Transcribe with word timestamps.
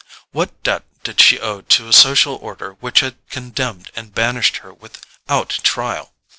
What 0.31 0.63
debt 0.63 0.83
did 1.03 1.21
she 1.21 1.39
owe 1.39 1.61
to 1.61 1.87
a 1.87 1.93
social 1.93 2.33
order 2.37 2.73
which 2.79 3.01
had 3.01 3.17
condemned 3.29 3.91
and 3.95 4.11
banished 4.11 4.57
her 4.65 4.73
without 4.73 5.51
trial? 5.61 6.11